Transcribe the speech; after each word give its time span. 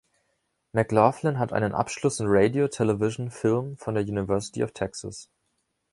McLaughlin 0.73 1.37
hat 1.37 1.53
einen 1.53 1.73
Abschluss 1.75 2.19
in 2.21 2.25
Radio-Television-Film 2.27 3.77
von 3.77 3.93
der 3.93 4.01
University 4.01 4.63
of 4.63 4.71
Texas. 4.71 5.29